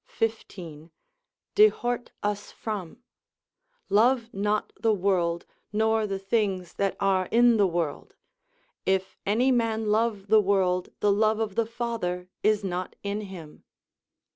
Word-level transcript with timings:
15, 0.07 0.89
dehort 1.55 2.07
us 2.23 2.51
from; 2.51 3.03
love 3.87 4.33
not 4.33 4.73
the 4.79 4.91
world, 4.91 5.45
nor 5.71 6.07
the 6.07 6.17
things 6.17 6.73
that 6.73 6.97
are 6.99 7.27
in 7.27 7.57
the 7.57 7.67
world: 7.67 8.15
if 8.83 9.15
any 9.27 9.51
man 9.51 9.91
love 9.91 10.25
the 10.25 10.41
world, 10.41 10.89
the 11.01 11.11
love 11.11 11.39
of 11.39 11.53
the 11.53 11.67
Father 11.67 12.27
is 12.41 12.63
not 12.63 12.95
in 13.03 13.21
him, 13.21 13.57
16. 13.59 13.63